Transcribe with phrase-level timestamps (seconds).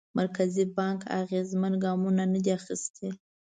[0.19, 3.09] مرکزي بانک اغېزمن ګامونه ندي اخیستي.